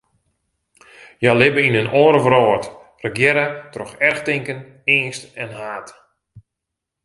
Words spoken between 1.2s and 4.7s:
Hja libbe yn in oare wrâld, regearre troch erchtinken,